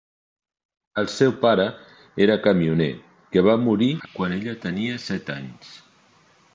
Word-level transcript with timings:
El 1.01 1.09
seu 1.15 1.33
pare 1.43 1.67
era 2.27 2.39
camioner, 2.47 2.89
que 3.35 3.45
va 3.51 3.57
morir 3.69 3.93
quan 4.19 4.37
ella 4.41 4.59
tenia 4.69 5.01
set 5.09 5.35
anys. 5.37 5.81